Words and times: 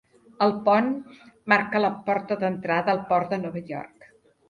El 0.45 0.55
pont 0.69 0.89
marca 1.53 1.83
la 1.85 1.93
porta 2.09 2.41
d'entrada 2.43 2.95
al 2.99 3.07
port 3.15 3.33
de 3.37 3.43
Nova 3.47 3.67
York. 3.73 4.15